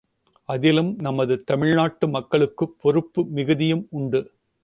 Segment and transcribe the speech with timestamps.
[0.49, 4.21] அதிலும் நமது தமிழ்நாட்டு மக்களுக்குப் பொறுப்பு மிகுதியும் உண்டு.